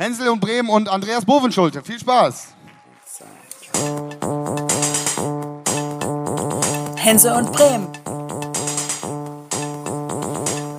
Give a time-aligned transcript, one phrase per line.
[0.00, 1.82] Hänsel und Bremen und Andreas Bovenschulte.
[1.82, 2.54] Viel Spaß.
[6.96, 7.92] Hänsel und Bremen.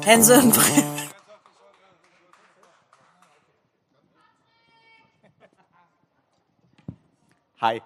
[0.04, 1.12] Hänsel und Bremen.
[7.60, 7.80] Hi.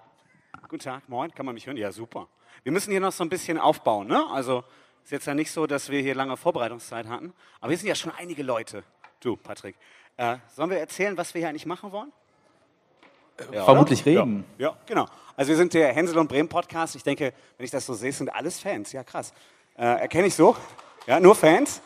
[0.70, 1.76] Guten Tag, moin, kann man mich hören?
[1.76, 2.30] Ja, super.
[2.64, 4.26] Wir müssen hier noch so ein bisschen aufbauen, ne?
[4.32, 4.64] Also
[5.04, 7.96] ist jetzt ja nicht so, dass wir hier lange Vorbereitungszeit hatten, aber wir sind ja
[7.96, 8.86] schon einige Leute.
[9.20, 9.76] Du, Patrick,
[10.18, 12.12] äh, sollen wir erzählen, was wir hier eigentlich machen wollen?
[13.52, 14.22] Ja, Vermutlich oder?
[14.22, 14.46] reden.
[14.58, 15.08] Ja, ja, genau.
[15.36, 16.96] Also wir sind der Hänsel und Bremen Podcast.
[16.96, 18.94] Ich denke, wenn ich das so sehe, sind alles Fans.
[18.94, 19.34] Ja, krass.
[19.78, 20.56] Äh, erkenne ich so?
[21.06, 21.82] Ja, nur Fans?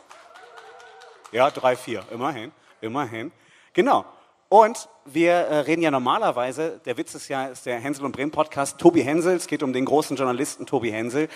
[1.31, 2.04] Ja, drei, vier.
[2.12, 3.31] Immerhin, immerhin.
[3.73, 4.05] Genau.
[4.48, 8.32] Und wir äh, reden ja normalerweise, der Witz ist ja, ist der Hänsel und Bremen
[8.32, 11.30] Podcast, Tobi Hensel, es geht um den großen Journalisten Tobi Hensel.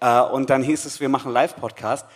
[0.00, 2.06] Äh, und dann hieß es, wir machen Live-Podcast.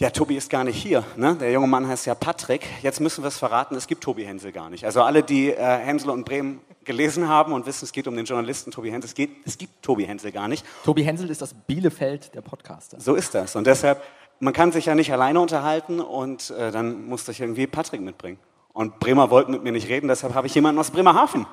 [0.00, 1.04] Ja, Tobi ist gar nicht hier.
[1.14, 1.36] Ne?
[1.36, 2.66] Der junge Mann heißt ja Patrick.
[2.80, 4.86] Jetzt müssen wir es verraten, es gibt Tobi Hensel gar nicht.
[4.86, 8.24] Also alle, die äh, Hensel und Bremen gelesen haben und wissen, es geht um den
[8.24, 10.64] Journalisten Tobi Hensel, es, geht, es gibt Tobi Hensel gar nicht.
[10.86, 12.98] Tobi Hensel ist das Bielefeld der Podcaster.
[12.98, 13.56] So ist das.
[13.56, 14.02] Und deshalb,
[14.38, 18.38] man kann sich ja nicht alleine unterhalten und äh, dann musste ich irgendwie Patrick mitbringen.
[18.72, 21.44] Und Bremer wollten mit mir nicht reden, deshalb habe ich jemanden aus Bremerhaven.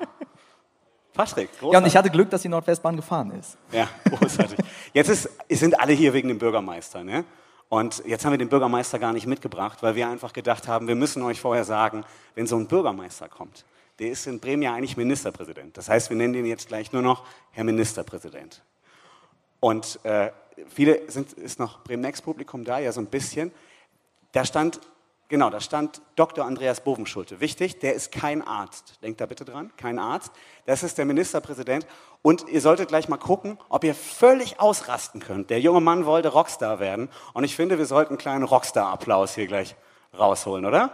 [1.12, 1.72] Patrick, großartig.
[1.74, 3.58] Ja, und ich hatte Glück, dass die Nordwestbahn gefahren ist.
[3.72, 4.58] Ja, großartig.
[4.94, 7.04] Jetzt ist, sind alle hier wegen dem Bürgermeister.
[7.04, 7.26] Ne?
[7.68, 10.94] Und jetzt haben wir den Bürgermeister gar nicht mitgebracht, weil wir einfach gedacht haben, wir
[10.94, 13.64] müssen euch vorher sagen, wenn so ein Bürgermeister kommt,
[13.98, 15.76] der ist in Bremen ja eigentlich Ministerpräsident.
[15.76, 18.62] Das heißt, wir nennen ihn jetzt gleich nur noch Herr Ministerpräsident.
[19.60, 20.30] Und äh,
[20.68, 23.52] viele sind, ist noch Bremen-Next-Publikum da, ja so ein bisschen.
[24.32, 24.80] Da stand
[25.28, 26.46] Genau, da stand Dr.
[26.46, 27.40] Andreas Bovenschulte.
[27.40, 28.98] Wichtig, der ist kein Arzt.
[29.02, 30.32] Denkt da bitte dran, kein Arzt.
[30.64, 31.86] Das ist der Ministerpräsident.
[32.22, 35.50] Und ihr solltet gleich mal gucken, ob ihr völlig ausrasten könnt.
[35.50, 37.10] Der junge Mann wollte Rockstar werden.
[37.34, 39.76] Und ich finde, wir sollten einen kleinen Rockstar-Applaus hier gleich
[40.18, 40.92] rausholen, oder?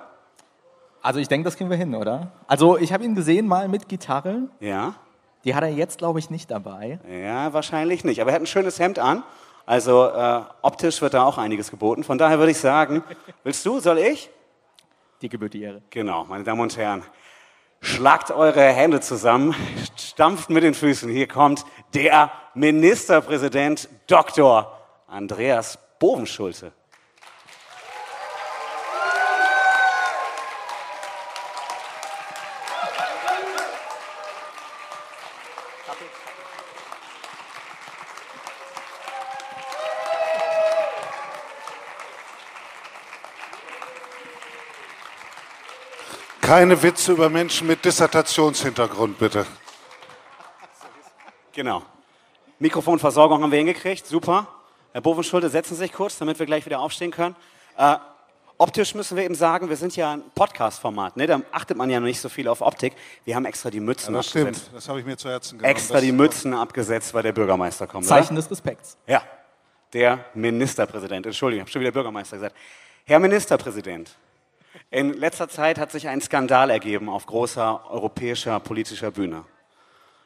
[1.01, 2.33] Also ich denke, das kriegen wir hin, oder?
[2.49, 4.49] Also ich habe ihn gesehen mal mit Gitarre.
[4.59, 4.97] Ja.
[5.45, 6.99] Die hat er jetzt, glaube ich, nicht dabei.
[7.09, 8.21] Ja, wahrscheinlich nicht.
[8.21, 9.23] Aber er hat ein schönes Hemd an.
[9.67, 12.05] Also äh, optisch wird da auch einiges geboten.
[12.05, 13.03] Von daher würde ich sagen,
[13.43, 14.31] willst du, soll ich?
[15.23, 15.83] Die gebührt die Ehre.
[15.91, 17.03] Genau, meine Damen und Herren.
[17.81, 19.55] Schlagt eure Hände zusammen,
[19.97, 21.11] stampft mit den Füßen.
[21.11, 24.71] Hier kommt der Ministerpräsident Dr.
[25.07, 26.73] Andreas Bovenschulte.
[46.45, 49.47] Keine Witze über Menschen mit Dissertationshintergrund, bitte.
[51.53, 51.83] Genau.
[52.59, 54.47] Mikrofonversorgung haben wir hingekriegt, super.
[54.93, 57.35] Herr Bovenschulte, setzen Sie sich kurz, damit wir gleich wieder aufstehen können.
[57.79, 57.97] Äh,
[58.59, 61.27] optisch müssen wir eben sagen, wir sind ja ein Podcast-Format, ne?
[61.27, 62.93] da achtet man ja noch nicht so viel auf Optik.
[63.25, 64.61] Wir haben extra die Mützen ja, das abgesetzt.
[64.61, 65.75] stimmt, das habe ich mir zu Herzen genommen.
[65.75, 68.05] Extra die Mützen abgesetzt, weil der Bürgermeister kommt.
[68.05, 68.43] Zeichen oder?
[68.43, 68.99] des Respekts.
[69.07, 69.23] Ja,
[69.95, 71.25] der Ministerpräsident.
[71.25, 72.55] Entschuldigung, ich habe schon wieder Bürgermeister gesagt.
[73.07, 74.15] Herr Ministerpräsident,
[74.95, 79.45] in letzter Zeit hat sich ein Skandal ergeben auf großer europäischer politischer Bühne.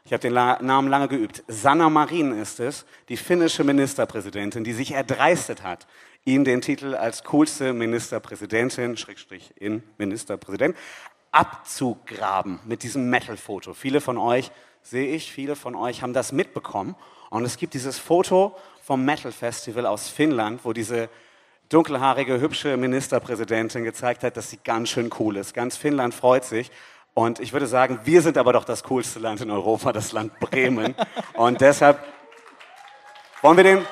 [0.04, 1.42] Ich habe den Namen lange geübt.
[1.48, 5.86] Sanna Marin ist es, die finnische Ministerpräsidentin, die sich erdreistet hat,
[6.26, 10.76] ihm den Titel als coolste Ministerpräsidentin, Schrägstrich in Ministerpräsident,
[11.30, 13.72] abzugraben mit diesem Metal-Foto.
[13.72, 14.50] Viele von euch,
[14.82, 16.94] sehe ich, viele von euch haben das mitbekommen.
[17.30, 21.08] Und es gibt dieses Foto vom Metal Festival aus Finnland, wo diese
[21.68, 25.54] dunkelhaarige, hübsche Ministerpräsidentin gezeigt hat, dass sie ganz schön cool ist.
[25.54, 26.70] Ganz Finnland freut sich.
[27.14, 30.38] Und ich würde sagen, wir sind aber doch das coolste Land in Europa, das Land
[30.40, 30.94] Bremen.
[31.34, 31.98] Und deshalb
[33.42, 33.78] wollen wir den.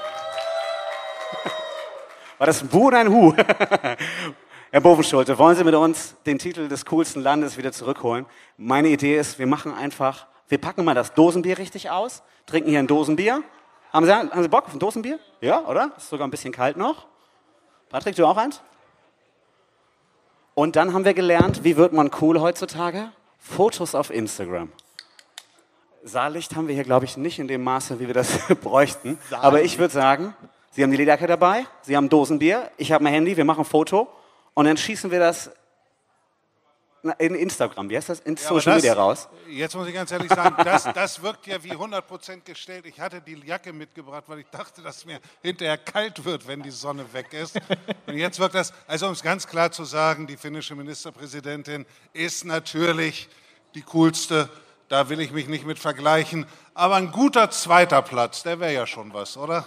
[2.38, 3.34] War das ein Bu oder ein Hu?
[4.70, 8.26] Herr Bovenschulte, wollen Sie mit uns den Titel des coolsten Landes wieder zurückholen?
[8.56, 12.80] Meine Idee ist, wir machen einfach, wir packen mal das Dosenbier richtig aus, trinken hier
[12.80, 13.42] ein Dosenbier.
[13.92, 15.18] Haben Sie, haben Sie Bock auf ein Dosenbier?
[15.40, 15.92] Ja, oder?
[15.96, 17.06] Ist sogar ein bisschen kalt noch.
[17.96, 18.60] Patrick, du auch eins?
[20.54, 23.10] Und dann haben wir gelernt, wie wird man cool heutzutage?
[23.38, 24.70] Fotos auf Instagram.
[26.04, 29.18] Saallicht haben wir hier, glaube ich, nicht in dem Maße, wie wir das bräuchten.
[29.30, 30.36] Aber ich würde sagen,
[30.72, 33.64] Sie haben die Lederjacke dabei, Sie haben Dosenbier, ich habe mein Handy, wir machen ein
[33.64, 34.08] Foto
[34.52, 35.50] und dann schießen wir das
[37.18, 38.20] in Instagram, wie heißt das?
[38.20, 39.28] In ja, Social das, Media raus.
[39.48, 42.86] Jetzt muss ich ganz ehrlich sagen, das, das wirkt ja wie 100% gestellt.
[42.86, 46.70] Ich hatte die Jacke mitgebracht, weil ich dachte, dass mir hinterher kalt wird, wenn die
[46.70, 47.58] Sonne weg ist.
[48.06, 52.44] Und jetzt wirkt das, also um es ganz klar zu sagen, die finnische Ministerpräsidentin ist
[52.44, 53.28] natürlich
[53.74, 54.48] die coolste.
[54.88, 56.46] Da will ich mich nicht mit vergleichen.
[56.74, 59.66] Aber ein guter zweiter Platz, der wäre ja schon was, oder?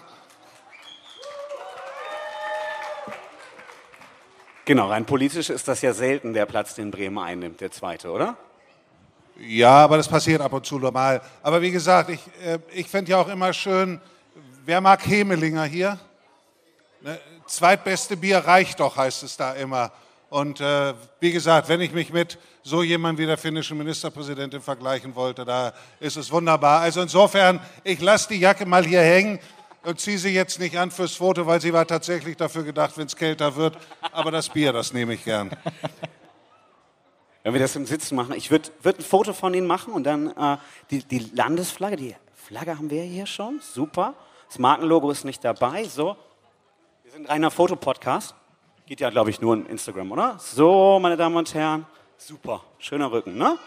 [4.70, 8.38] Genau, rein politisch ist das ja selten der Platz, den Bremen einnimmt, der zweite, oder?
[9.40, 11.24] Ja, aber das passiert ab und zu normal.
[11.42, 14.00] Aber wie gesagt, ich, äh, ich fände ja auch immer schön,
[14.66, 15.98] wer mag Hemelinger hier?
[17.02, 19.92] Ne, zweitbeste Bier reicht doch, heißt es da immer.
[20.30, 25.16] Und äh, wie gesagt, wenn ich mich mit so jemandem wie der finnischen Ministerpräsidentin vergleichen
[25.16, 26.82] wollte, da ist es wunderbar.
[26.82, 29.40] Also insofern, ich lasse die Jacke mal hier hängen
[29.84, 33.08] und ziehe sie jetzt nicht an fürs Foto, weil sie war tatsächlich dafür gedacht, wenn
[33.08, 33.78] es kälter wird.
[34.12, 35.52] Aber das Bier, das nehme ich gern.
[37.42, 40.04] Wenn wir das im Sitzen machen, ich würde würd ein Foto von Ihnen machen und
[40.04, 40.58] dann äh,
[40.92, 44.14] die, die Landesflagge, die Flagge haben wir hier schon, super.
[44.50, 46.18] Das Markenlogo ist nicht dabei, so.
[47.04, 48.36] Wir sind ein reiner Fotopodcast.
[48.86, 50.36] Geht ja, glaube ich, nur in Instagram, oder?
[50.40, 51.86] So, meine Damen und Herren,
[52.18, 53.58] super, schöner Rücken, ne?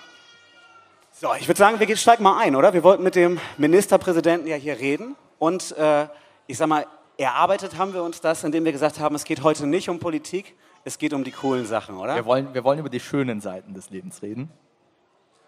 [1.12, 2.74] So, ich würde sagen, wir steigen mal ein, oder?
[2.74, 6.06] Wir wollten mit dem Ministerpräsidenten ja hier reden und äh,
[6.46, 6.86] ich sag mal,
[7.16, 10.54] erarbeitet haben wir uns das, indem wir gesagt haben, es geht heute nicht um Politik,
[10.84, 12.14] es geht um die coolen Sachen, oder?
[12.14, 14.52] Wir wollen, wir wollen über die schönen Seiten des Lebens reden.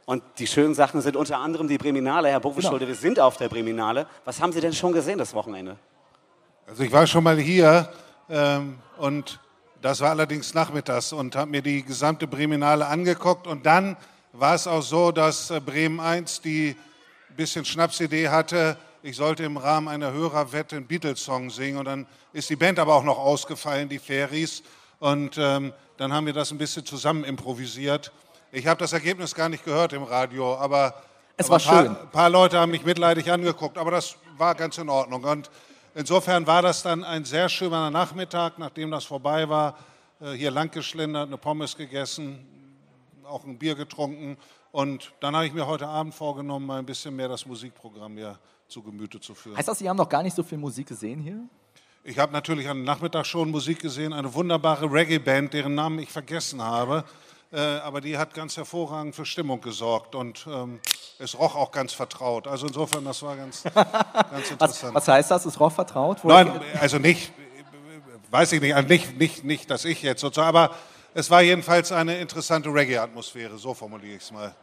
[0.04, 2.28] Und die schönen Sachen sind unter anderem die Breminale.
[2.28, 2.88] Herr Boveschulde, genau.
[2.88, 4.08] wir sind auf der Breminale.
[4.24, 5.76] Was haben Sie denn schon gesehen das Wochenende?
[6.66, 7.88] Also ich war schon mal hier
[8.28, 9.38] ähm, und
[9.80, 13.46] das war allerdings nachmittags und habe mir die gesamte Breminale angeguckt.
[13.46, 13.96] Und dann
[14.32, 16.74] war es auch so, dass äh, Bremen 1 die
[17.36, 21.76] bisschen Schnapsidee hatte, ich sollte im Rahmen einer Hörerwette einen Beatles-Song singen.
[21.76, 24.62] Und dann ist die Band aber auch noch ausgefallen, die Ferries.
[24.98, 28.12] Und ähm, dann haben wir das ein bisschen zusammen improvisiert.
[28.50, 30.94] Ich habe das Ergebnis gar nicht gehört im Radio, aber,
[31.36, 31.96] es aber war ein, paar, schön.
[32.02, 35.22] ein paar Leute haben mich mitleidig angeguckt, aber das war ganz in Ordnung.
[35.24, 35.50] Und
[35.94, 39.76] insofern war das dann ein sehr schöner Nachmittag, nachdem das vorbei war.
[40.18, 42.48] Äh, hier lang geschlendert, eine Pommes gegessen,
[43.24, 44.38] auch ein Bier getrunken.
[44.72, 48.38] Und dann habe ich mir heute Abend vorgenommen, mal ein bisschen mehr das Musikprogramm hier
[48.68, 49.56] zu Gemüte zu führen.
[49.56, 51.40] Heißt das, Sie haben noch gar nicht so viel Musik gesehen hier?
[52.02, 56.60] Ich habe natürlich am Nachmittag schon Musik gesehen, eine wunderbare Reggae-Band, deren Namen ich vergessen
[56.60, 57.04] habe.
[57.50, 60.80] Äh, aber die hat ganz hervorragend für Stimmung gesorgt und ähm,
[61.18, 62.48] es roch auch ganz vertraut.
[62.48, 64.94] Also insofern, das war ganz, ganz interessant.
[64.94, 65.46] Was, was, heißt das?
[65.46, 66.24] Es roch vertraut?
[66.24, 67.32] Wo Nein, also nicht,
[68.30, 70.74] weiß ich nicht, nicht, nicht, nicht, dass ich jetzt sozusagen, aber
[71.14, 74.54] es war jedenfalls eine interessante Reggae-Atmosphäre, so formuliere ich es mal.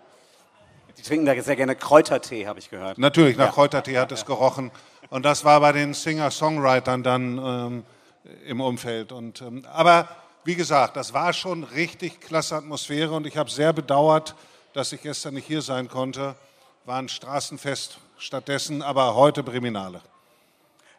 [0.97, 2.97] Die trinken da sehr gerne Kräutertee, habe ich gehört.
[2.97, 3.51] Natürlich, nach ja.
[3.51, 4.71] Kräutertee hat es gerochen.
[5.09, 7.83] Und das war bei den Singer-Songwritern dann ähm,
[8.45, 9.11] im Umfeld.
[9.11, 10.07] Und, ähm, aber
[10.43, 14.35] wie gesagt, das war schon richtig klasse Atmosphäre und ich habe sehr bedauert,
[14.73, 16.35] dass ich gestern nicht hier sein konnte.
[16.85, 20.01] War ein Straßenfest stattdessen, aber heute Breminale.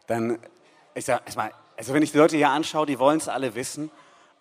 [0.06, 0.38] Dann,
[0.94, 3.90] ich sag erstmal, also wenn ich die Leute hier anschaue, die wollen es alle wissen.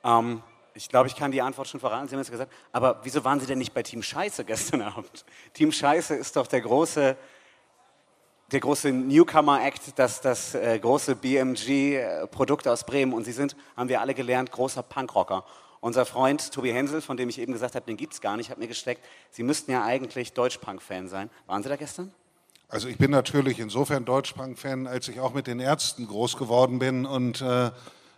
[0.04, 2.51] Ähm, ich glaube, ich kann die Antwort schon verraten, Sie haben es gesagt.
[2.71, 5.25] Aber wieso waren Sie denn nicht bei Team Scheiße gestern Abend?
[5.53, 7.18] Team Scheiße ist doch der große
[8.51, 13.13] der große Newcomer-Act, das, das äh, große BMG-Produkt aus Bremen.
[13.13, 15.45] Und Sie sind, haben wir alle gelernt, großer Punkrocker.
[15.79, 18.50] Unser Freund Tobi Hensel, von dem ich eben gesagt habe, den gibt es gar nicht,
[18.50, 21.29] hat mir gesteckt, Sie müssten ja eigentlich Deutsch-Punk-Fan sein.
[21.47, 22.13] Waren Sie da gestern?
[22.68, 27.06] Also ich bin natürlich insofern Deutsch-Punk-Fan, als ich auch mit den Ärzten groß geworden bin
[27.06, 27.71] und äh,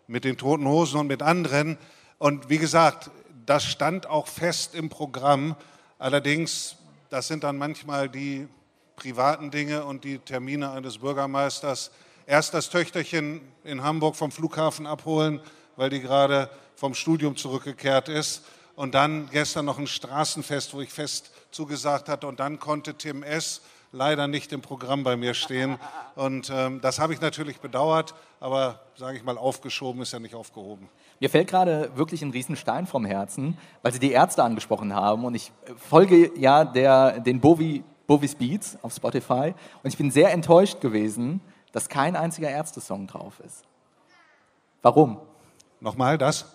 [0.07, 1.77] mit den Toten Hosen und mit anderen.
[2.23, 3.11] Und wie gesagt,
[3.45, 5.57] das stand auch fest im Programm.
[5.99, 6.77] Allerdings,
[7.09, 8.47] das sind dann manchmal die
[8.95, 11.91] privaten Dinge und die Termine eines Bürgermeisters.
[12.25, 15.41] Erst das Töchterchen in Hamburg vom Flughafen abholen,
[15.75, 18.43] weil die gerade vom Studium zurückgekehrt ist.
[18.77, 22.25] Und dann gestern noch ein Straßenfest, wo ich fest zugesagt hatte.
[22.27, 23.59] Und dann konnte Tim S.
[23.93, 25.77] leider nicht im Programm bei mir stehen.
[26.15, 30.35] Und ähm, das habe ich natürlich bedauert, aber sage ich mal, aufgeschoben ist ja nicht
[30.35, 30.89] aufgehoben.
[31.19, 35.23] Mir fällt gerade wirklich ein Riesenstein vom Herzen, weil Sie die Ärzte angesprochen haben.
[35.23, 40.33] Und ich folge ja der, den Bovi Bovis Beats auf Spotify und ich bin sehr
[40.33, 41.39] enttäuscht gewesen,
[41.71, 43.63] dass kein einziger Ärzte-Song drauf ist.
[44.81, 45.19] Warum?
[45.79, 46.45] Nochmal das?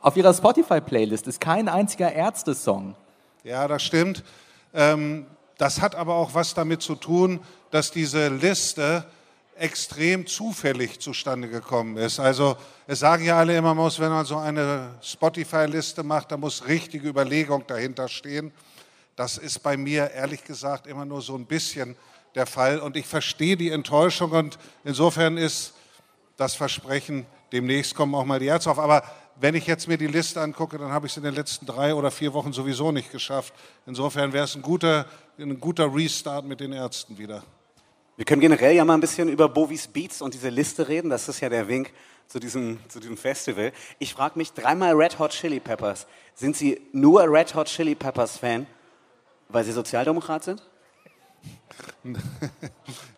[0.00, 2.94] Auf ihrer Spotify-Playlist ist kein einziger Ärzte-Song.
[3.42, 4.22] Ja, das stimmt.
[4.72, 5.26] Ähm,
[5.62, 7.38] das hat aber auch was damit zu tun,
[7.70, 9.04] dass diese Liste
[9.54, 12.18] extrem zufällig zustande gekommen ist.
[12.18, 12.56] Also
[12.88, 17.08] es sagen ja alle immer, muss, wenn man so eine Spotify-Liste macht, da muss richtige
[17.08, 18.50] Überlegung dahinter stehen.
[19.14, 21.94] Das ist bei mir ehrlich gesagt immer nur so ein bisschen
[22.34, 22.80] der Fall.
[22.80, 25.74] Und ich verstehe die Enttäuschung und insofern ist
[26.38, 28.80] das Versprechen, demnächst kommen auch mal die Ärzte auf.
[28.80, 29.04] Aber
[29.42, 31.96] wenn ich jetzt mir die Liste angucke, dann habe ich es in den letzten drei
[31.96, 33.52] oder vier Wochen sowieso nicht geschafft.
[33.86, 35.04] Insofern wäre es ein guter,
[35.36, 37.42] ein guter Restart mit den Ärzten wieder.
[38.16, 41.10] Wir können generell ja mal ein bisschen über Bovis Beats und diese Liste reden.
[41.10, 41.92] Das ist ja der Wink
[42.28, 43.72] zu diesem, zu diesem Festival.
[43.98, 46.06] Ich frage mich, dreimal Red Hot Chili Peppers.
[46.34, 48.68] Sind Sie nur Red Hot Chili Peppers Fan?
[49.48, 50.62] Weil Sie Sozialdemokrat sind?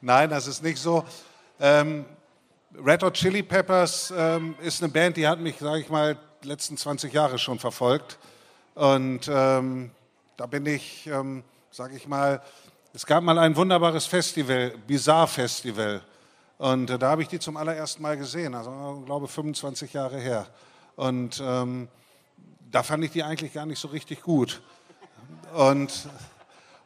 [0.01, 1.05] Nein, das ist nicht so.
[1.61, 2.07] Ähm,
[2.83, 6.49] Red Hot Chili Peppers ähm, ist eine Band, die hat mich, sage ich mal, die
[6.49, 8.19] letzten 20 Jahre schon verfolgt.
[8.75, 9.93] Und ähm,
[10.37, 12.43] da bin ich, ähm, sage ich mal,
[12.93, 16.03] es gab mal ein wunderbares Festival, Bizarre Festival.
[16.59, 20.49] Und äh, da habe ich die zum allerersten Mal gesehen, also glaube 25 Jahre her.
[20.97, 21.87] Und ähm,
[22.73, 24.63] da fand ich die eigentlich gar nicht so richtig gut.
[25.55, 26.09] Und,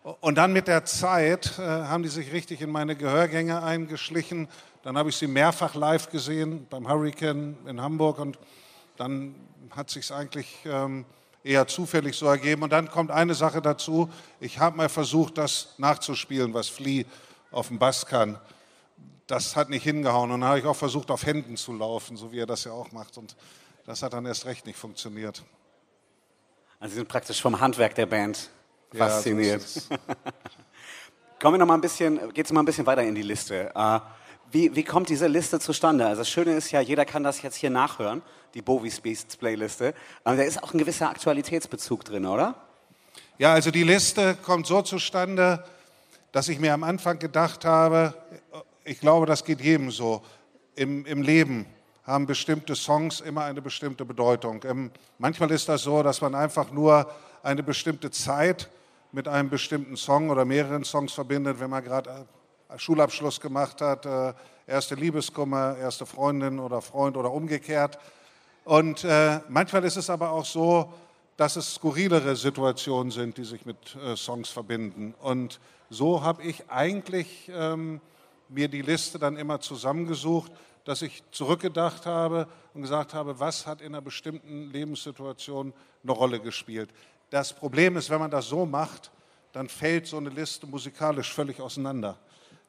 [0.03, 4.49] und dann mit der Zeit äh, haben die sich richtig in meine Gehörgänge eingeschlichen.
[4.83, 8.39] Dann habe ich sie mehrfach live gesehen beim Hurricane in Hamburg und
[8.97, 9.35] dann
[9.71, 11.05] hat sich eigentlich ähm,
[11.43, 12.63] eher zufällig so ergeben.
[12.63, 14.09] Und dann kommt eine Sache dazu.
[14.41, 17.05] Ich habe mal versucht, das nachzuspielen, was Flea
[17.51, 18.39] auf dem Bass kann.
[19.27, 20.31] Das hat nicht hingehauen.
[20.31, 22.73] Und dann habe ich auch versucht, auf Händen zu laufen, so wie er das ja
[22.73, 23.19] auch macht.
[23.19, 23.37] Und
[23.87, 25.43] das hat dann erst recht nicht funktioniert.
[26.81, 28.51] Also Sie sind praktisch vom Handwerk der Band
[28.95, 29.63] fasziniert.
[29.63, 29.97] Ja, so
[31.41, 33.71] Kommen wir noch mal ein bisschen, geht's mal ein bisschen weiter in die Liste.
[33.75, 34.01] Uh,
[34.51, 36.07] wie, wie kommt diese Liste zustande?
[36.07, 38.23] Also das Schöne ist ja, jeder kann das jetzt hier nachhören,
[38.55, 39.95] die Bovis Beasts Playliste.
[40.25, 42.55] Aber da ist auch ein gewisser Aktualitätsbezug drin, oder?
[43.39, 45.65] Ja, also die Liste kommt so zustande,
[46.33, 48.15] dass ich mir am Anfang gedacht habe,
[48.85, 50.23] ich glaube, das geht jedem so
[50.75, 51.67] im, im Leben
[52.09, 54.65] haben bestimmte Songs immer eine bestimmte Bedeutung.
[54.65, 57.07] Ähm, manchmal ist das so, dass man einfach nur
[57.43, 58.71] eine bestimmte Zeit
[59.13, 62.27] mit einem bestimmten Song oder mehreren Songs verbindet, wenn man gerade
[62.77, 64.35] Schulabschluss gemacht hat, äh,
[64.67, 67.99] erste Liebeskummer, erste Freundin oder Freund oder umgekehrt.
[68.65, 70.93] Und äh, manchmal ist es aber auch so,
[71.37, 75.15] dass es skurrilere Situationen sind, die sich mit äh, Songs verbinden.
[75.21, 78.01] Und so habe ich eigentlich ähm,
[78.49, 80.53] mir die Liste dann immer zusammengesucht
[80.89, 86.41] dass ich zurückgedacht habe und gesagt habe, was hat in einer bestimmten Lebenssituation eine Rolle
[86.41, 86.89] gespielt.
[87.29, 89.11] Das Problem ist, wenn man das so macht,
[89.53, 92.17] dann fällt so eine Liste musikalisch völlig auseinander.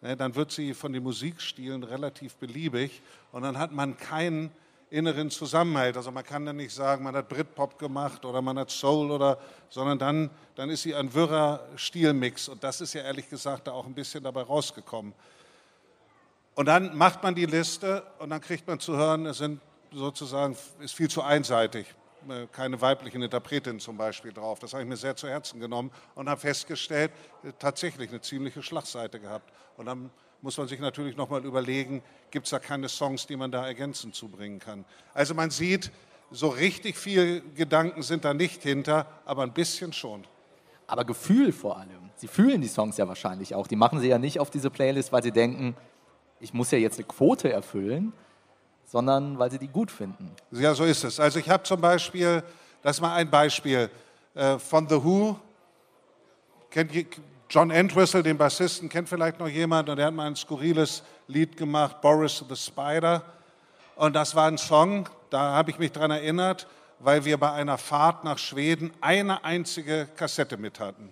[0.02, 3.02] Ne, dann wird sie von den Musikstilen relativ beliebig
[3.34, 4.50] und dann hat man keinen
[4.90, 5.98] inneren Zusammenhalt.
[5.98, 9.38] Also man kann dann nicht sagen, man hat Britpop gemacht oder man hat Soul oder,
[9.70, 13.74] sondern dann, dann ist sie ein wirrer Stilmix und das ist ja ehrlich gesagt da
[13.74, 15.14] auch ein bisschen dabei rausgekommen.
[16.56, 20.58] Und dann macht man die Liste und dann kriegt man zu hören, es sind sozusagen,
[20.80, 21.88] ist viel zu einseitig.
[22.28, 24.60] Äh, keine weiblichen Interpretinnen zum Beispiel drauf.
[24.60, 27.12] Das habe ich mir sehr zu Herzen genommen und habe festgestellt,
[27.44, 29.52] äh, tatsächlich eine ziemliche Schlagseite gehabt.
[29.78, 30.10] Und dann
[30.42, 34.16] muss man sich natürlich nochmal überlegen, gibt es da keine Songs, die man da ergänzend
[34.16, 34.86] zubringen kann.
[35.14, 35.92] Also man sieht,
[36.32, 40.26] so richtig viel Gedanken sind da nicht hinter, aber ein bisschen schon.
[40.88, 42.10] Aber Gefühl vor allem.
[42.16, 43.68] Sie fühlen die Songs ja wahrscheinlich auch.
[43.68, 45.76] Die machen sie ja nicht auf diese Playlist, weil sie denken,
[46.40, 48.14] ich muss ja jetzt eine Quote erfüllen,
[48.90, 50.32] sondern weil sie die gut finden.
[50.52, 51.20] Ja, so ist es.
[51.20, 52.44] Also ich habe zum Beispiel,
[52.82, 53.90] das ist mal ein Beispiel
[54.34, 55.40] äh, von The Who.
[56.72, 56.92] Kennt
[57.50, 61.58] John Entwistle, den Bassisten, kennt vielleicht noch jemand und der hat mal ein skurriles Lied
[61.58, 63.24] gemacht, Boris the Spider.
[63.96, 66.68] Und das war ein Song, da habe ich mich daran erinnert,
[67.00, 71.12] weil wir bei einer Fahrt nach Schweden eine einzige Kassette mit hatten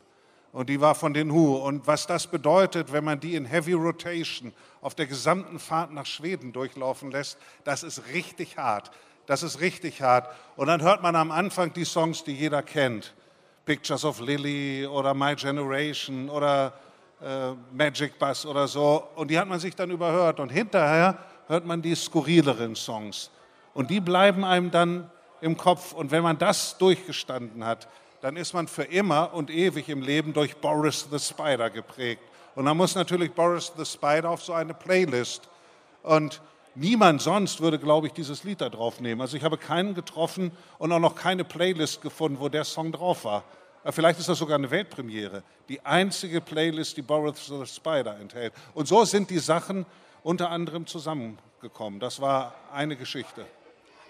[0.58, 1.58] und die war von den Who.
[1.58, 6.08] Und was das bedeutet, wenn man die in Heavy Rotation auf der gesamten Fahrt nach
[6.08, 8.90] Schweden durchlaufen lässt, das ist richtig hart.
[9.28, 10.34] Das ist richtig hart.
[10.56, 13.14] Und dann hört man am Anfang die Songs, die jeder kennt.
[13.66, 16.74] Pictures of Lily oder My Generation oder
[17.22, 19.08] äh, Magic Bus oder so.
[19.14, 20.40] Und die hat man sich dann überhört.
[20.40, 23.30] Und hinterher hört man die skurrileren Songs.
[23.76, 25.94] Und die bleiben einem dann im Kopf.
[25.94, 27.88] Und wenn man das durchgestanden hat,
[28.22, 32.22] dann ist man für immer und ewig im Leben durch Boris the Spider geprägt.
[32.56, 35.48] Und dann muss natürlich Boris the Spider auf so eine Playlist.
[36.02, 36.42] Und
[36.74, 39.22] niemand sonst würde, glaube ich, dieses Lied da drauf nehmen.
[39.22, 43.26] Also ich habe keinen getroffen und auch noch keine Playlist gefunden, wo der Song drauf
[43.26, 43.44] war.
[43.90, 45.44] Vielleicht ist das sogar eine Weltpremiere.
[45.70, 48.54] Die einzige Playlist, die Boris the Spider enthält.
[48.74, 49.86] Und so sind die Sachen
[50.24, 52.00] unter anderem zusammengekommen.
[52.00, 53.46] Das war eine Geschichte.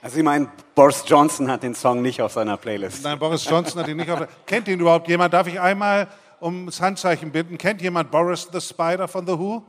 [0.01, 3.04] Also Sie meinen, Boris Johnson hat den Song nicht auf seiner Playlist?
[3.04, 5.34] Nein, Boris Johnson hat ihn nicht auf der Kennt ihn überhaupt jemand?
[5.34, 6.08] Darf ich einmal
[6.39, 7.58] ums Handzeichen bitten?
[7.58, 9.63] Kennt jemand Boris the Spider von The Who?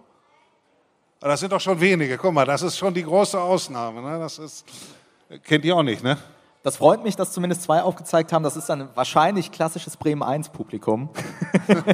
[1.21, 2.17] Das sind doch schon wenige.
[2.17, 4.03] Guck mal, das ist schon die große Ausnahme.
[4.03, 4.19] Ne?
[4.21, 4.65] Das ist,
[5.45, 6.17] kennt ihr auch nicht, ne?
[6.63, 8.43] Das freut mich, dass zumindest zwei aufgezeigt haben.
[8.43, 11.09] Das ist ein wahrscheinlich klassisches Bremen 1-Publikum.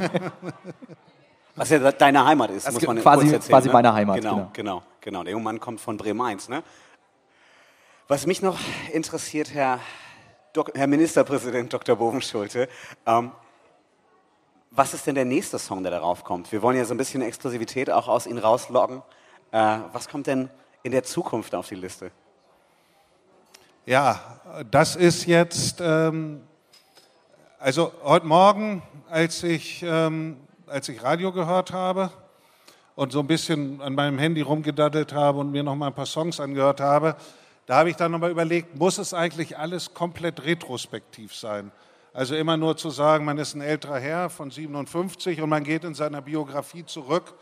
[1.55, 3.51] Was ja deine Heimat ist, das muss man quasi, kurz erzählen.
[3.51, 3.73] Quasi ne?
[3.73, 4.49] meine Heimat, genau, genau.
[4.51, 5.23] Genau, genau.
[5.23, 6.61] Der junge Mann kommt von Bremen 1, ne?
[8.07, 8.59] Was mich noch
[8.93, 9.79] interessiert, Herr,
[10.53, 11.95] Dok Herr Ministerpräsident Dr.
[11.95, 12.69] Bovenschulte,
[13.07, 13.31] ähm,
[14.69, 16.51] was ist denn der nächste Song, der darauf kommt?
[16.51, 19.01] Wir wollen ja so ein bisschen Exklusivität auch aus Ihnen rausloggen.
[19.51, 20.51] Äh, was kommt denn
[20.83, 22.11] in der Zukunft auf die Liste?
[23.87, 26.43] Ja, das ist jetzt, ähm,
[27.57, 32.11] also heute Morgen, als ich, ähm, als ich Radio gehört habe
[32.93, 36.05] und so ein bisschen an meinem Handy rumgedaddelt habe und mir noch mal ein paar
[36.05, 37.15] Songs angehört habe,
[37.65, 41.71] Da habe ich dann nochmal überlegt, muss es eigentlich alles komplett retrospektiv sein?
[42.13, 45.83] Also immer nur zu sagen, man ist ein älterer Herr von 57 und man geht
[45.83, 47.33] in seiner Biografie zurück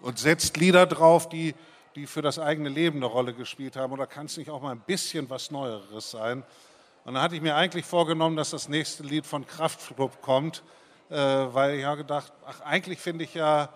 [0.00, 1.54] und setzt Lieder drauf, die,
[1.94, 3.92] die für das eigene Leben eine Rolle gespielt haben.
[3.92, 6.42] Oder kann es nicht auch mal ein bisschen was Neueres sein?
[7.04, 10.64] Und dann hatte ich mir eigentlich vorgenommen, dass das nächste Lied von Kraftklub kommt,
[11.10, 13.68] äh, weil ich habe gedacht, ach, eigentlich finde ich ja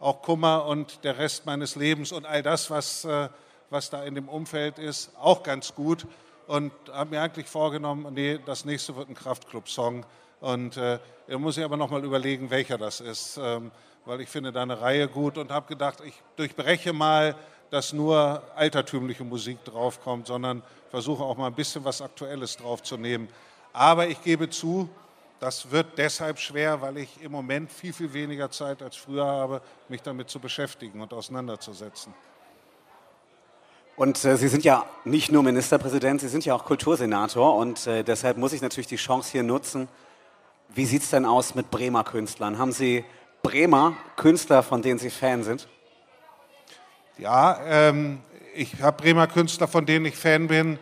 [0.00, 3.04] auch Kummer und der Rest meines Lebens und all das, was...
[3.04, 3.28] Äh,
[3.76, 6.06] was da in dem Umfeld ist, auch ganz gut.
[6.46, 10.06] Und habe mir eigentlich vorgenommen, nee, das nächste wird ein Kraftclub-Song.
[10.40, 13.70] Und äh, da muss ich aber nochmal überlegen, welcher das ist, ähm,
[14.06, 17.34] weil ich finde da eine Reihe gut und habe gedacht, ich durchbreche mal,
[17.70, 23.28] dass nur altertümliche Musik draufkommt, sondern versuche auch mal ein bisschen was Aktuelles draufzunehmen.
[23.74, 24.88] Aber ich gebe zu,
[25.38, 29.60] das wird deshalb schwer, weil ich im Moment viel, viel weniger Zeit als früher habe,
[29.90, 32.14] mich damit zu beschäftigen und auseinanderzusetzen.
[33.96, 38.04] Und äh, Sie sind ja nicht nur Ministerpräsident, Sie sind ja auch Kultursenator und äh,
[38.04, 39.88] deshalb muss ich natürlich die Chance hier nutzen.
[40.68, 42.58] Wie sieht es denn aus mit Bremer Künstlern?
[42.58, 43.06] Haben Sie
[43.42, 45.66] Bremer Künstler, von denen Sie Fan sind?
[47.16, 48.20] Ja, ähm,
[48.54, 50.78] ich habe Bremer Künstler, von denen ich Fan bin.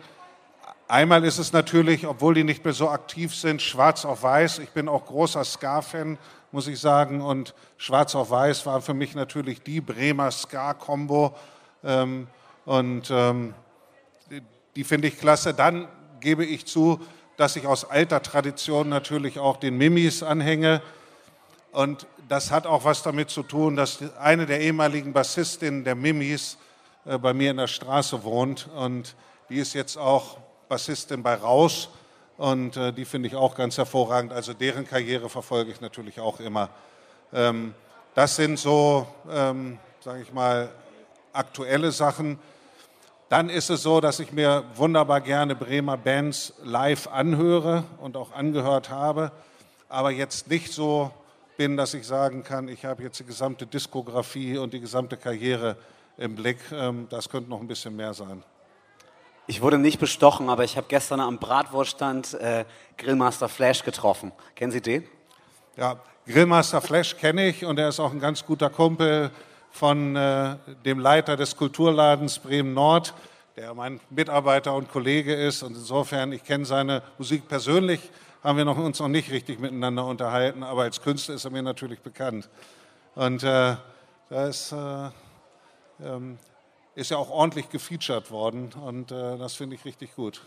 [0.89, 4.59] Einmal ist es natürlich, obwohl die nicht mehr so aktiv sind, schwarz auf weiß.
[4.59, 6.17] Ich bin auch großer Ska-Fan,
[6.51, 7.21] muss ich sagen.
[7.21, 11.33] Und schwarz auf weiß war für mich natürlich die Bremer Ska-Kombo.
[11.81, 12.27] Ähm,
[12.65, 13.53] und ähm,
[14.75, 15.53] die, finde ich klasse.
[15.53, 15.87] Dann
[16.19, 16.99] gebe ich zu,
[17.37, 20.81] dass ich aus alter Tradition natürlich auch den Mimis anhänge.
[21.71, 26.57] Und das hat auch was damit zu tun, dass eine der ehemaligen Bassistinnen der Mimis
[27.05, 28.67] äh, bei mir in der Straße wohnt.
[28.75, 29.15] Und
[29.49, 31.89] die ist jetzt auch Bassistin bei Raus.
[32.37, 34.33] Und äh, die finde ich auch ganz hervorragend.
[34.33, 36.69] Also deren Karriere verfolge ich natürlich auch immer.
[37.31, 37.73] Ähm,
[38.15, 40.69] das sind so, ähm, sage ich mal,
[41.33, 42.39] aktuelle Sachen.
[43.29, 48.31] Dann ist es so, dass ich mir wunderbar gerne Bremer Bands live anhöre und auch
[48.33, 49.31] angehört habe,
[49.89, 51.11] aber jetzt nicht so
[51.57, 55.75] bin, dass ich sagen kann, ich habe jetzt die gesamte Diskografie und die gesamte Karriere
[56.17, 56.59] im Blick.
[56.71, 58.43] Ähm, das könnte noch ein bisschen mehr sein.
[59.47, 62.65] Ich wurde nicht bestochen, aber ich habe gestern am Bratwurststand äh,
[62.97, 64.31] Grillmaster Flash getroffen.
[64.55, 65.03] Kennen Sie den?
[65.77, 69.31] Ja, Grillmaster Flash kenne ich und er ist auch ein ganz guter Kumpel
[69.75, 73.13] von äh, dem Leiter des Kulturladens Bremen Nord,
[73.57, 75.63] der mein Mitarbeiter und Kollege ist.
[75.63, 77.99] Und insofern, ich kenne seine Musik persönlich,
[78.41, 81.61] haben wir noch, uns noch nicht richtig miteinander unterhalten, aber als Künstler ist er mir
[81.61, 82.49] natürlich bekannt.
[83.15, 83.75] Und äh,
[84.29, 85.09] da ist, äh,
[86.01, 86.37] ähm,
[86.95, 90.41] ist ja auch ordentlich gefeatured worden und äh, das finde ich richtig gut.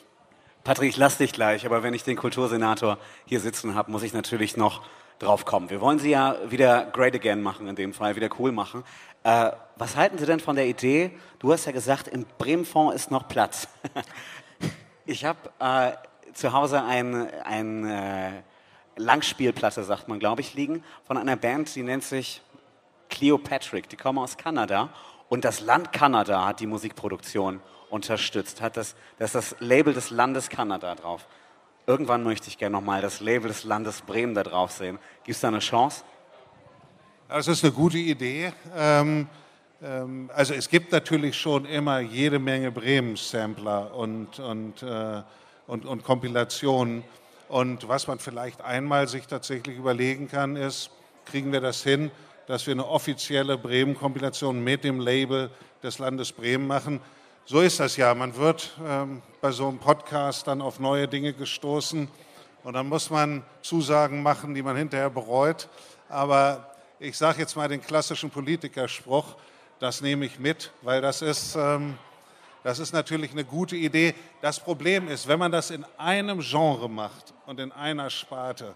[0.65, 4.15] Patrick, ich lass dich gleich, aber wenn ich den Kultursenator hier sitzen habe, muss ich
[4.15, 4.83] natürlich noch
[5.19, 5.71] drauf kommen.
[5.71, 8.85] Wir wollen sie ja wieder great again machen, in dem Fall, wieder cool machen.
[9.25, 11.11] Äh, was halten Sie denn von der Idee?
[11.39, 13.69] Du hast ja gesagt, im Bremenfonds ist noch Platz.
[15.07, 18.43] ich habe äh, zu Hause eine ein, äh,
[18.97, 22.43] Langspielplatte, sagt man, glaube ich, liegen, von einer Band, die nennt sich
[23.09, 23.89] Cleopatrick.
[23.89, 24.91] Die kommen aus Kanada
[25.29, 30.11] und das Land Kanada hat die Musikproduktion unterstützt, hat das, das ist das Label des
[30.11, 31.27] Landes Kanada drauf.
[31.89, 34.99] Irgendwann möchte ich gerne nochmal das Label des Landes Bremen da drauf sehen.
[35.25, 36.05] Gibt es da eine Chance?
[37.31, 38.53] Das ist eine gute Idee.
[38.77, 39.27] Ähm,
[39.83, 45.23] ähm, also es gibt natürlich schon immer jede Menge Bremen-Sampler und, und, äh,
[45.67, 47.05] und, und Kompilationen.
[47.49, 50.91] Und was man vielleicht einmal sich tatsächlich überlegen kann, ist,
[51.25, 52.11] kriegen wir das hin,
[52.49, 55.49] dass wir eine offizielle Bremen-Kompilation mit dem Label
[55.83, 57.01] des Landes Bremen machen.
[57.51, 58.15] So ist das ja.
[58.15, 62.07] Man wird ähm, bei so einem Podcast dann auf neue Dinge gestoßen
[62.63, 65.71] und dann muss man Zusagen machen, die man hinterher bereut.
[66.11, 69.35] Aber ich sage jetzt mal den klassischen Politikerspruch,
[69.79, 71.97] das nehme ich mit, weil das ist, ähm,
[72.65, 74.15] das ist natürlich eine gute Idee.
[74.43, 78.75] Das Problem ist, wenn man das in einem Genre macht und in einer Sparte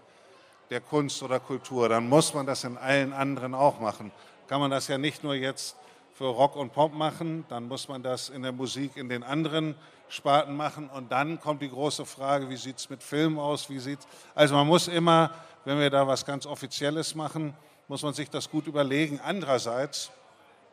[0.71, 4.11] der Kunst oder Kultur, dann muss man das in allen anderen auch machen.
[4.47, 5.75] Kann man das ja nicht nur jetzt
[6.13, 9.75] für Rock und Pop machen, dann muss man das in der Musik in den anderen
[10.09, 13.79] Sparten machen und dann kommt die große Frage, wie sieht es mit Film aus, wie
[13.79, 15.31] sieht's, also man muss immer,
[15.65, 17.55] wenn wir da was ganz Offizielles machen,
[17.87, 19.19] muss man sich das gut überlegen.
[19.23, 20.11] Andererseits,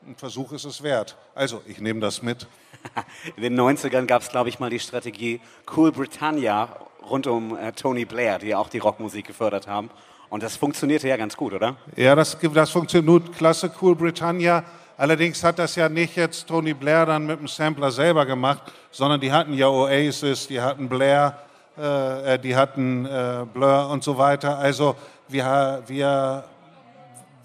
[0.07, 1.17] ein Versuch ist es wert.
[1.35, 2.47] Also, ich nehme das mit.
[3.37, 5.41] In den 90ern gab es, glaube ich, mal die Strategie
[5.75, 6.69] Cool Britannia
[7.09, 9.91] rund um äh, Tony Blair, die ja auch die Rockmusik gefördert haben.
[10.29, 11.77] Und das funktionierte ja ganz gut, oder?
[11.97, 14.65] Ja, das, das funktioniert klasse, Cool Britannia.
[15.01, 19.19] Allerdings hat das ja nicht jetzt Tony Blair dann mit dem Sampler selber gemacht, sondern
[19.19, 21.39] die hatten ja Oasis, die hatten Blair,
[21.79, 24.59] äh, äh die hatten äh, Blur und so weiter.
[24.59, 24.95] Also
[25.27, 26.45] wir, wir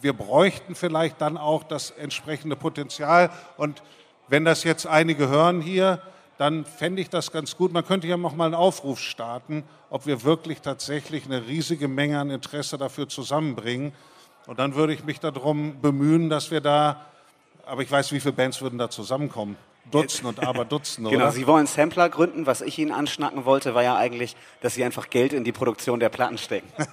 [0.02, 3.32] wir bräuchten vielleicht dann auch das entsprechende Potenzial.
[3.58, 3.82] Und
[4.28, 6.00] wenn das jetzt einige hören hier,
[6.38, 7.72] dann fände ich das ganz gut.
[7.72, 12.20] Man könnte ja noch mal einen Aufruf starten, ob wir wirklich tatsächlich eine riesige Menge
[12.20, 13.94] an Interesse dafür zusammenbringen.
[14.46, 17.08] Und dann würde ich mich darum bemühen, dass wir da,
[17.65, 19.58] aber ich weiß, wie viele Bands würden da zusammenkommen.
[19.91, 21.32] Dutzend und aber Dutzend, Genau, oder?
[21.32, 22.47] Sie wollen Sampler gründen.
[22.47, 25.99] Was ich Ihnen anschnacken wollte, war ja eigentlich, dass Sie einfach Geld in die Produktion
[25.99, 26.67] der Platten stecken.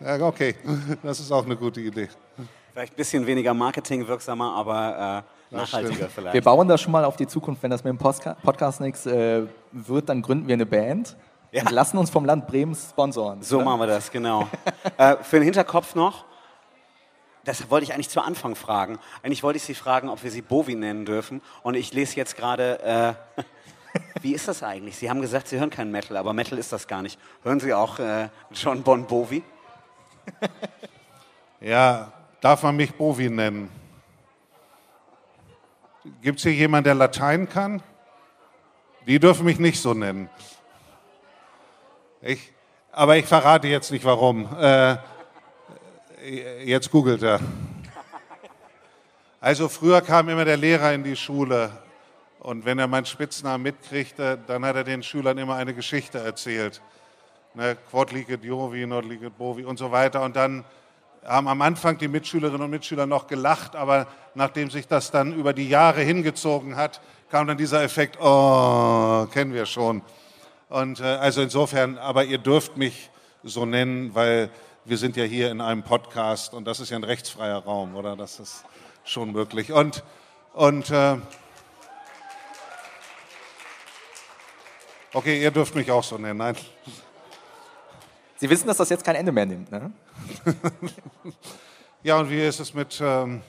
[0.00, 0.56] Ja, okay,
[1.02, 2.08] das ist auch eine gute Idee.
[2.72, 6.10] Vielleicht ein bisschen weniger marketingwirksamer, aber äh, nachhaltiger stimmt.
[6.12, 6.34] vielleicht.
[6.34, 7.62] Wir bauen das schon mal auf die Zukunft.
[7.62, 11.16] Wenn das mit dem Postka Podcast nichts äh, wird, dann gründen wir eine Band
[11.52, 11.62] Ja.
[11.62, 13.42] und lassen uns vom Land Bremen sponsoren.
[13.42, 13.64] So oder?
[13.66, 14.48] machen wir das, genau.
[14.96, 16.24] äh, für den Hinterkopf noch,
[17.44, 18.98] das wollte ich eigentlich zu Anfang fragen.
[19.22, 21.42] Eigentlich wollte ich Sie fragen, ob wir Sie Bovi nennen dürfen.
[21.62, 23.42] Und ich lese jetzt gerade, äh,
[24.22, 24.96] wie ist das eigentlich?
[24.96, 27.18] Sie haben gesagt, Sie hören keinen Metal, aber Metal ist das gar nicht.
[27.42, 29.42] Hören Sie auch äh, John Bon Bovi?
[31.60, 33.70] Ja, darf man mich Bovi nennen?
[36.20, 37.82] Gibt es hier jemanden, der Latein kann?
[39.06, 40.28] Die dürfen mich nicht so nennen.
[42.20, 42.52] Ich,
[42.92, 44.46] aber ich verrate jetzt nicht warum.
[44.60, 44.96] Äh,
[46.64, 47.40] jetzt googelt er.
[49.40, 51.70] Also früher kam immer der Lehrer in die Schule
[52.38, 56.80] und wenn er meinen Spitznamen mitkriegte, dann hat er den Schülern immer eine Geschichte erzählt.
[57.54, 60.22] Ne, Quod licet Jovi, not licet Bovi und so weiter.
[60.22, 60.64] Und dann
[61.24, 65.52] haben am Anfang die Mitschülerinnen und Mitschüler noch gelacht, aber nachdem sich das dann über
[65.52, 70.02] die Jahre hingezogen hat, kam dann dieser Effekt, oh, kennen wir schon.
[70.68, 73.10] Und äh, also insofern, aber ihr dürft mich
[73.42, 74.50] so nennen, weil
[74.84, 78.16] wir sind ja hier in einem Podcast und das ist ja ein rechtsfreier Raum, oder?
[78.16, 78.64] Das ist
[79.04, 79.72] schon möglich.
[79.72, 80.04] Und,
[80.52, 81.16] und äh,
[85.14, 86.56] okay, ihr dürft mich auch so nennen, nein.
[88.36, 89.92] Sie wissen, dass das jetzt kein Ende mehr nimmt, ne?
[92.02, 93.40] Ja, und wie ist es mit ähm,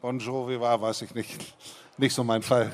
[0.00, 1.54] Bon Jovi war, weiß ich nicht.
[1.98, 2.72] Nicht so mein Fall.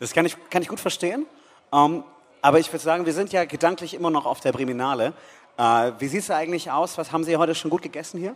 [0.00, 1.26] Das kann ich, kann ich gut verstehen.
[1.72, 2.02] Ähm,
[2.42, 5.12] aber ich würde sagen, wir sind ja gedanklich immer noch auf der Breminale.
[5.60, 6.96] Äh, wie sieht es eigentlich aus?
[6.96, 8.34] Was haben Sie heute schon gut gegessen hier?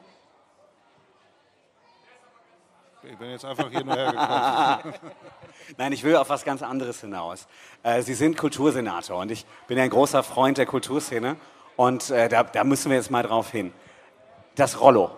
[3.02, 4.94] Ich bin jetzt einfach hier nur hergekommen.
[5.78, 7.46] Nein, ich will auf was ganz anderes hinaus.
[7.82, 11.36] Äh, Sie sind Kultursenator und ich bin ja ein großer Freund der Kulturszene
[11.76, 13.72] und äh, da, da müssen wir jetzt mal drauf hin.
[14.54, 15.10] Das Rollo,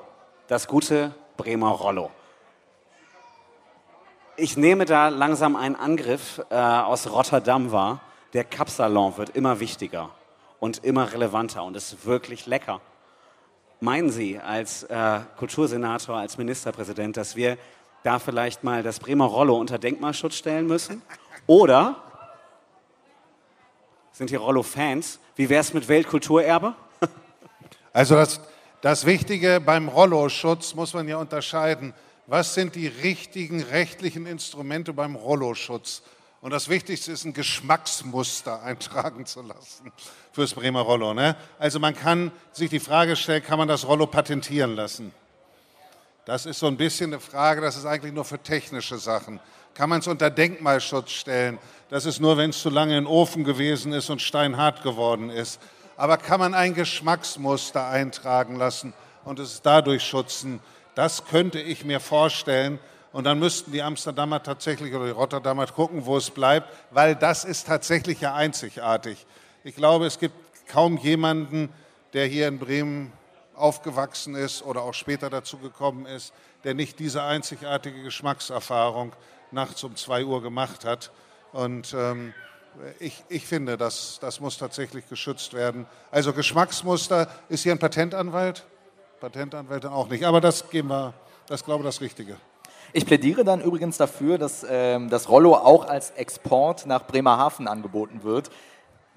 [0.47, 2.13] das gute Bremer Rollo.
[4.37, 8.01] Ich nehme da langsam einen Angriff äh, aus Rotterdam wahr.
[8.33, 10.11] Der Kapsalon wird immer wichtiger
[10.61, 12.81] und immer relevanter und ist wirklich lecker.
[13.81, 17.59] Meinen Sie als äh, Kultursenator, als Ministerpräsident, dass wir
[18.03, 21.03] da vielleicht mal das Bremer Rollo unter Denkmalschutz stellen müssen?
[21.47, 21.97] Oder
[24.13, 25.21] sind die Rollo-Fans?
[25.35, 26.75] Wie wäre es mit Weltkulturerbe?
[27.93, 28.43] Also das,
[28.83, 31.95] das Wichtige beim Rollo-Schutz muss man ja unterscheiden.
[32.27, 36.03] Was sind die richtigen rechtlichen Instrumente beim Rollo-Schutz?
[36.47, 39.91] Und das Wichtigste ist, ein Geschmacksmuster eintragen zu lassen
[40.31, 41.13] fürs Bremer Rollo.
[41.13, 41.35] Ne?
[41.59, 45.13] Also man kann sich die Frage stellen, kann man das Rollo patentieren lassen?
[46.25, 49.41] Das ist so ein bisschen eine Frage, das ist eigentlich nur für technische Sachen.
[49.75, 51.59] Kann man es unter Denkmalschutz stellen?
[51.91, 55.61] Das ist nur, wenn es zu lange in Ofen gewesen ist und steinhart geworden ist.
[55.97, 60.61] Aber kann man ein Geschmacksmuster eintragen lassen und es dadurch schützen?
[60.95, 62.79] Das könnte ich mir vorstellen.
[63.13, 67.45] Und dann müssten die Amsterdamer tatsächlich oder die Rotterdamer gucken, wo es bleibt, weil das
[67.45, 69.27] ist tatsächlich ja einzigartig.
[69.65, 70.35] Ich glaube, es gibt
[70.69, 71.73] kaum jemanden,
[72.13, 73.13] der hier in Bremen
[73.55, 76.33] aufgewachsen ist oder auch später dazu gekommen ist,
[76.65, 79.13] der nicht diese einzigartige Geschmackserfahrung
[79.51, 81.11] nachts um zwei Uhr gemacht hat.
[81.53, 82.35] Und ähm,
[82.99, 85.87] ich, ich finde, das, das muss tatsächlich geschützt werden.
[86.11, 88.65] Also Geschmacksmuster, ist hier ein Patentanwalt?
[89.21, 91.15] Patentanwälte auch nicht, aber das geben wir,
[91.47, 92.37] das glaube ich das Richtige.
[92.93, 98.23] Ich plädiere dann übrigens dafür, dass ähm, das Rollo auch als Export nach Bremerhaven angeboten
[98.23, 98.51] wird.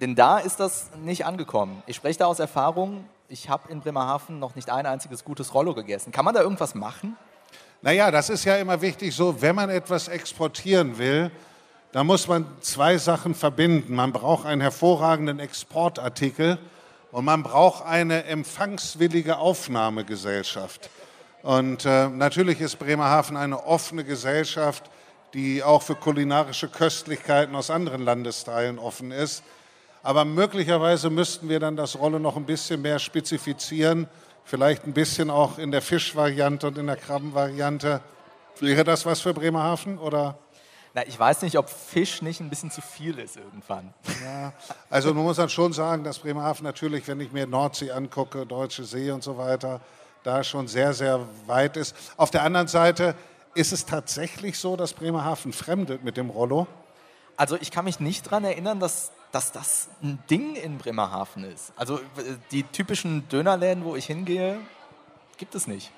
[0.02, 1.84] Denn da ist das nicht angekommen.
[1.86, 3.06] Ich spreche da aus Erfahrung.
[3.28, 6.12] Ich habe in Bremerhaven noch nicht ein einziges gutes Rollo gegessen.
[6.12, 7.18] Kann man da irgendwas machen?
[7.82, 11.32] Naja, das ist ja immer wichtig so, wenn man etwas exportieren will,
[11.92, 13.96] da muss man zwei Sachen verbinden.
[13.96, 16.60] Man braucht einen hervorragenden Exportartikel
[17.12, 20.90] und man braucht eine empfangswillige Aufnahmegesellschaft.
[21.42, 24.90] Und äh, natürlich ist Bremerhaven eine offene Gesellschaft,
[25.34, 29.44] die auch für kulinarische Köstlichkeiten aus anderen Landesteilen offen ist.
[30.02, 34.08] Aber möglicherweise müssten wir dann das Rolle noch ein bisschen mehr spezifizieren,
[34.44, 38.02] vielleicht ein bisschen auch in der Fischvariante und in der Krabbenvariante.
[38.60, 40.38] Wäre das was für Bremerhaven oder?
[40.94, 43.94] Na, ich weiß nicht, ob Fisch nicht ein bisschen zu viel ist irgendwann.
[44.24, 44.54] Ja,
[44.90, 48.84] also man muss dann schon sagen, dass Bremerhaven natürlich, wenn ich mir Nordsee angucke, Deutsche
[48.84, 49.82] See und so weiter,
[50.30, 51.96] da schon sehr, sehr weit ist.
[52.18, 53.16] Auf der anderen Seite,
[53.56, 56.68] ist es tatsächlich so, dass Bremerhaven fremdet mit dem Rollo?
[57.36, 61.74] Also ich kann mich nicht daran erinnern, dass, dass das ein Ding in Bremerhaven ist.
[61.76, 62.02] Also äh,
[62.52, 64.60] die typischen Dönerläden, wo ich hingehe,
[65.38, 65.92] gibt es nicht.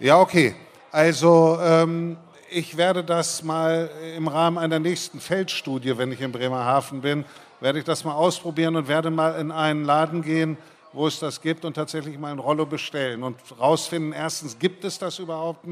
[0.00, 0.54] Ja, okay.
[0.92, 2.18] Also ähm,
[2.50, 7.24] ich werde das mal im Rahmen einer nächsten Feldstudie, wenn ich in Bremerhaven bin,
[7.60, 10.58] werde ich das mal ausprobieren und werde mal in einen Laden gehen,
[10.92, 14.98] wo es das gibt und tatsächlich mal ein Rollo bestellen und rausfinden, erstens, gibt es
[14.98, 15.64] das überhaupt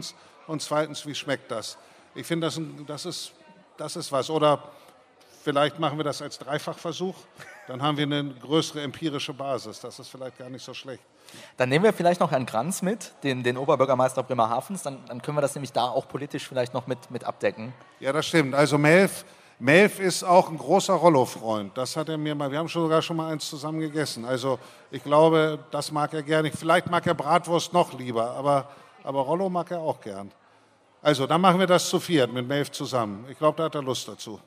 [0.46, 1.78] und zweitens, wie schmeckt das?
[2.14, 3.32] Ich finde, das, das, ist,
[3.76, 4.30] das ist was.
[4.30, 4.62] Oder
[5.42, 7.14] vielleicht machen wir das als Dreifachversuch,
[7.66, 9.80] dann haben wir eine größere empirische Basis.
[9.80, 11.02] Das ist vielleicht gar nicht so schlecht.
[11.56, 14.82] Dann nehmen wir vielleicht noch Herrn Kranz mit, den, den Oberbürgermeister Bremerhavens.
[14.82, 17.72] Dann, dann können wir das nämlich da auch politisch vielleicht noch mit, mit abdecken.
[18.00, 18.54] Ja, das stimmt.
[18.54, 19.24] Also Melf,
[19.58, 21.76] Melf ist auch ein großer Rollo-Freund.
[21.78, 24.26] Das hat er mir mal, wir haben sogar schon mal eins zusammen gegessen.
[24.26, 24.58] Also
[24.90, 26.50] ich glaube, das mag er gerne.
[26.52, 28.68] Vielleicht mag er Bratwurst noch lieber, aber,
[29.02, 30.30] aber Rollo mag er auch gern.
[31.00, 33.24] Also dann machen wir das zu viert mit Melf zusammen.
[33.30, 34.38] Ich glaube, da hat er Lust dazu.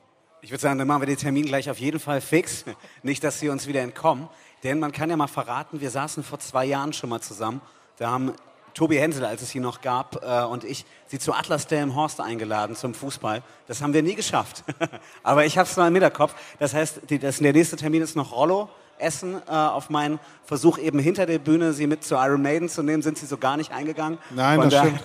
[0.41, 2.65] Ich würde sagen, dann machen wir den Termin gleich auf jeden Fall fix.
[3.03, 4.29] Nicht, dass sie uns wieder entkommen.
[4.63, 7.61] Denn man kann ja mal verraten, wir saßen vor zwei Jahren schon mal zusammen.
[7.97, 8.33] Da haben
[8.79, 12.77] Tobi Hensel, als es sie noch gab, äh, und ich sie zu Atlas Horst eingeladen
[12.77, 13.43] zum Fußball.
[13.67, 14.63] Das haben wir nie geschafft.
[15.23, 16.33] Aber ich habe es noch im Hinterkopf.
[16.59, 18.69] Das heißt, die, das, der nächste Termin ist noch Rollo.
[18.97, 22.81] Essen äh, auf meinen Versuch eben hinter der Bühne sie mit zu Iron Maiden zu
[22.81, 24.17] nehmen, sind sie so gar nicht eingegangen.
[24.29, 25.03] Nein, Von das stimmt.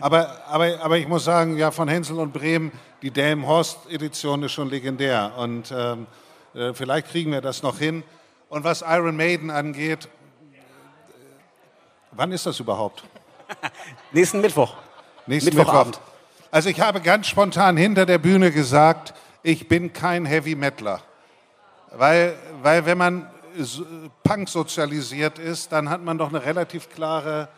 [0.00, 4.70] aber, aber, aber ich muss sagen, ja, von Hensel und Bremen, die Delmenhorst-Edition ist schon
[4.70, 5.34] legendär.
[5.36, 6.08] Und ähm,
[6.52, 8.02] äh, vielleicht kriegen wir das noch hin.
[8.48, 10.08] Und was Iron Maiden angeht,
[12.16, 13.04] wann ist das überhaupt?
[14.12, 14.74] Nächsten Mittwoch.
[15.26, 15.96] Nächsten Mittwochabend.
[15.96, 16.12] Mittwoch.
[16.50, 21.00] Also ich habe ganz spontan hinter der Bühne gesagt, ich bin kein Heavy Metaler.
[21.90, 23.30] Weil, weil wenn man
[24.22, 27.48] Punk sozialisiert ist, dann hat man doch eine relativ klare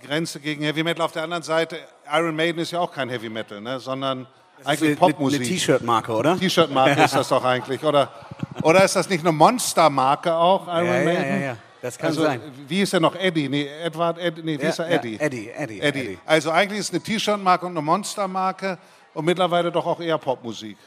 [0.00, 1.04] Grenze gegen Heavy Metal.
[1.04, 1.78] Auf der anderen Seite,
[2.10, 4.26] Iron Maiden ist ja auch kein Heavy Metal, ne, sondern
[4.64, 5.40] eigentlich Popmusik.
[5.40, 6.38] Eine T-Shirt-Marke, oder?
[6.38, 7.82] T-Shirt-Marke ist das doch eigentlich.
[7.82, 8.08] Oder,
[8.62, 11.24] oder ist das nicht eine Monster-Marke auch, Iron ja, Maiden?
[11.24, 11.56] Ja, ja, ja.
[11.84, 12.40] Das kann also, sein.
[12.66, 13.14] Wie ist er noch?
[13.14, 13.46] Eddie?
[13.46, 14.90] Nee, Edward, Eddie, nee, wie ja, ist er?
[14.90, 15.16] Eddie?
[15.16, 16.00] Ja, Eddie, Eddie, Eddie.
[16.00, 16.18] Eddie.
[16.24, 18.78] Also eigentlich ist es eine T-Shirt-Marke und eine Monster-Marke
[19.12, 20.78] und mittlerweile doch auch eher Popmusik.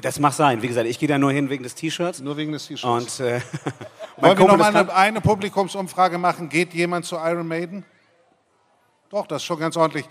[0.00, 0.62] Das mag sein.
[0.62, 2.20] Wie gesagt, ich gehe da nur hin wegen des T-Shirts.
[2.20, 3.20] Nur wegen des T-Shirts.
[3.20, 3.42] Und, äh,
[4.16, 6.48] Wollen wir noch mal eine, eine Publikumsumfrage machen?
[6.48, 7.84] Geht jemand zu Iron Maiden?
[9.10, 10.06] Doch, das ist schon ganz ordentlich.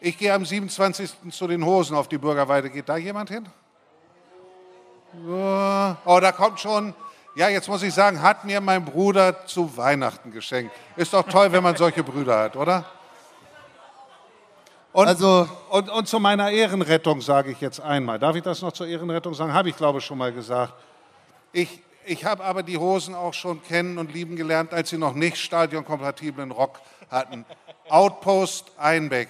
[0.00, 1.12] Ich gehe am 27.
[1.30, 2.70] zu den Hosen auf die Bürgerweide.
[2.70, 3.48] Geht da jemand hin?
[5.28, 6.92] Oh, da kommt schon.
[7.36, 10.74] Ja, jetzt muss ich sagen, hat mir mein Bruder zu Weihnachten geschenkt.
[10.96, 12.84] Ist doch toll, wenn man solche Brüder hat, oder?
[14.92, 18.18] Und, also, und, und zu meiner Ehrenrettung sage ich jetzt einmal.
[18.18, 19.54] Darf ich das noch zur Ehrenrettung sagen?
[19.54, 20.74] Habe ich, glaube ich, schon mal gesagt.
[21.52, 25.14] Ich, ich habe aber die Hosen auch schon kennen und lieben gelernt, als sie noch
[25.14, 27.44] nicht stadionkompatiblen Rock hatten.
[27.88, 29.28] Outpost Einbeck,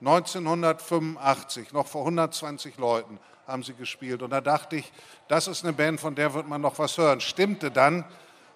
[0.00, 3.18] 1985, noch vor 120 Leuten
[3.50, 4.22] haben sie gespielt.
[4.22, 4.92] Und da dachte ich,
[5.28, 7.20] das ist eine Band, von der wird man noch was hören.
[7.20, 8.04] Stimmte dann.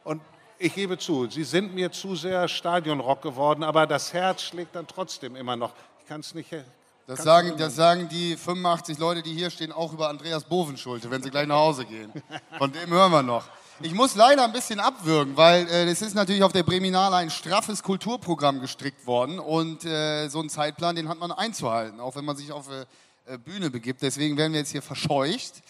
[0.05, 0.23] Und
[0.59, 4.87] ich gebe zu, sie sind mir zu sehr Stadionrock geworden, aber das Herz schlägt dann
[4.87, 5.73] trotzdem immer noch.
[6.01, 6.51] Ich kann es nicht.
[7.07, 11.23] Das sagen, das sagen die 85 Leute, die hier stehen, auch über Andreas Bovenschulte, wenn
[11.23, 12.11] sie gleich nach Hause gehen.
[12.57, 13.45] Von dem hören wir noch.
[13.81, 17.29] Ich muss leider ein bisschen abwürgen, weil äh, es ist natürlich auf der Breminale ein
[17.29, 22.25] straffes Kulturprogramm gestrickt worden und äh, so einen Zeitplan, den hat man einzuhalten, auch wenn
[22.25, 22.87] man sich auf äh,
[23.45, 24.03] Bühne begibt.
[24.03, 25.63] Deswegen werden wir jetzt hier verscheucht.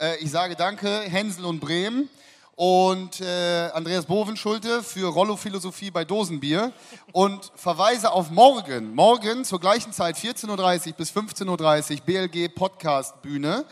[0.00, 2.08] Äh, ich sage danke Hänsel und Bremen
[2.56, 6.72] und äh, Andreas Bovenschulte für Rollo-Philosophie bei Dosenbier
[7.12, 8.94] und verweise auf morgen.
[8.94, 13.64] Morgen zur gleichen Zeit, 14.30 Uhr bis 15.30 Uhr, BLG Podcast Bühne.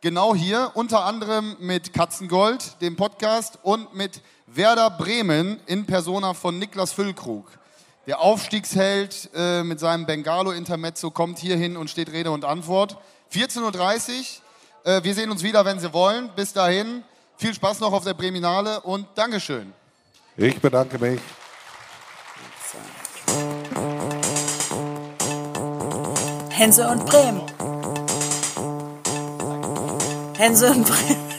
[0.00, 6.58] Genau hier, unter anderem mit Katzengold, dem Podcast, und mit Werder Bremen in Persona von
[6.58, 7.46] Niklas Füllkrug.
[8.06, 12.96] Der Aufstiegsheld äh, mit seinem Bengalo-Intermezzo kommt hier hin und steht Rede und Antwort.
[13.32, 13.60] 14.30
[14.84, 14.92] Uhr.
[14.92, 16.28] Äh, wir sehen uns wieder, wenn Sie wollen.
[16.34, 17.04] Bis dahin,
[17.36, 19.72] viel Spaß noch auf der Breminale und Dankeschön.
[20.36, 21.20] Ich bedanke mich.
[26.50, 27.42] Hänse und Bremen.
[30.36, 31.31] Hänse und Bremen.